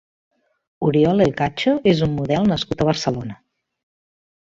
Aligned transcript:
Oriol 0.87 1.21
Elcacho 1.27 1.75
és 1.93 2.03
un 2.09 2.17
model 2.17 2.53
nascut 2.55 2.85
a 2.87 2.91
Barcelona. 2.91 3.43